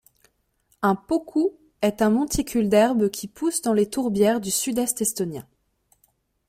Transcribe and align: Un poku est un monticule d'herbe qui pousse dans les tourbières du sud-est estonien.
Un 0.81 0.95
poku 0.95 1.51
est 1.83 2.01
un 2.01 2.09
monticule 2.09 2.69
d'herbe 2.69 3.07
qui 3.11 3.27
pousse 3.27 3.61
dans 3.61 3.73
les 3.75 3.87
tourbières 3.87 4.39
du 4.41 4.49
sud-est 4.49 4.99
estonien. 4.99 5.45